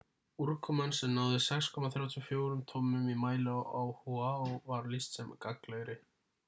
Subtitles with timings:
[0.43, 6.01] úrkoman sem náði 6.34 tommum í mæli á oahu var lýst sem gagnlegri